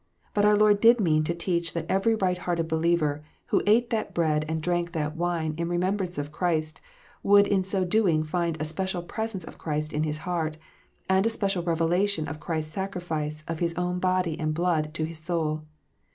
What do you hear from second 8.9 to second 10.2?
presence of Christ in his